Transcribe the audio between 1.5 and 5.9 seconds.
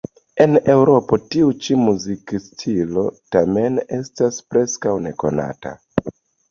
ĉi muzikstilo tamen estas preskaŭ nekonata.